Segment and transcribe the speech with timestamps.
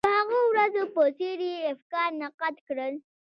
[0.05, 2.93] د هغو ورځو په څېر یې افکار نقد کړل.